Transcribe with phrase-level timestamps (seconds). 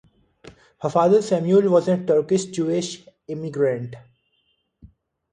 [0.79, 3.97] Her father Samuel was a Turkish Jewish emigrant.